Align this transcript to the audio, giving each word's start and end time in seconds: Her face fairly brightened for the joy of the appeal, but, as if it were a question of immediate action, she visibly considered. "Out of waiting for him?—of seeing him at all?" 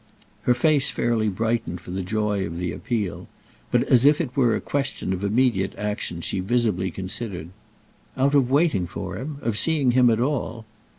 Her 0.49 0.55
face 0.55 0.89
fairly 0.89 1.29
brightened 1.29 1.79
for 1.79 1.91
the 1.91 2.01
joy 2.01 2.43
of 2.47 2.57
the 2.57 2.71
appeal, 2.71 3.27
but, 3.69 3.83
as 3.83 4.03
if 4.03 4.19
it 4.19 4.35
were 4.35 4.55
a 4.55 4.59
question 4.59 5.13
of 5.13 5.23
immediate 5.23 5.75
action, 5.77 6.21
she 6.21 6.39
visibly 6.39 6.89
considered. 6.89 7.49
"Out 8.17 8.33
of 8.33 8.49
waiting 8.49 8.87
for 8.87 9.15
him?—of 9.17 9.55
seeing 9.59 9.91
him 9.91 10.09
at 10.09 10.19
all?" 10.19 10.65